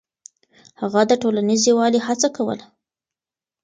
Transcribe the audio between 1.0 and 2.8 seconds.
د ټولنيز يووالي هڅه کوله.